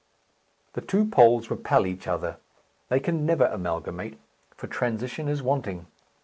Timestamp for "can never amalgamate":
2.99-4.17